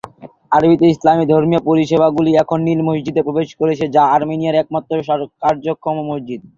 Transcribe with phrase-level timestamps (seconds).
[0.51, 4.91] আরবিতে ইসলামি ধর্মীয় পরিষেবাগুলি এখন নীল মসজিদে প্রবেশ করেছে, যা আর্মেনিয়ার একমাত্র
[5.43, 6.41] কার্যক্ষম মসজিদ।